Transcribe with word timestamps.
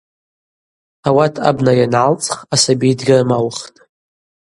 Ауат 1.07 1.35
абна 1.49 1.71
йангӏалцӏх 1.79 2.37
асаби 2.53 2.97
дгьырмаухтӏ. 2.97 3.69